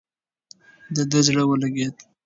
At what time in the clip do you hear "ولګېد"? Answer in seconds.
1.47-1.95